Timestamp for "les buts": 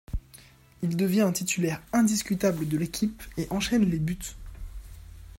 3.87-4.33